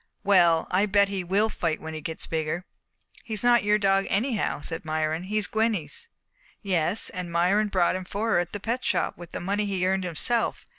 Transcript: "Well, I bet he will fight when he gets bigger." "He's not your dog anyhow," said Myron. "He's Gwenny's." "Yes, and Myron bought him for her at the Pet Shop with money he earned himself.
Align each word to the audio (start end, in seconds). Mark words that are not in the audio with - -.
"Well, 0.23 0.65
I 0.71 0.87
bet 0.87 1.09
he 1.09 1.23
will 1.23 1.47
fight 1.49 1.79
when 1.79 1.93
he 1.93 2.01
gets 2.01 2.25
bigger." 2.25 2.65
"He's 3.23 3.43
not 3.43 3.63
your 3.63 3.77
dog 3.77 4.07
anyhow," 4.09 4.61
said 4.61 4.83
Myron. 4.83 5.21
"He's 5.21 5.45
Gwenny's." 5.45 6.09
"Yes, 6.63 7.11
and 7.11 7.31
Myron 7.31 7.67
bought 7.67 7.95
him 7.95 8.05
for 8.05 8.31
her 8.31 8.39
at 8.39 8.51
the 8.51 8.59
Pet 8.59 8.83
Shop 8.83 9.15
with 9.15 9.39
money 9.39 9.65
he 9.67 9.85
earned 9.85 10.03
himself. 10.03 10.65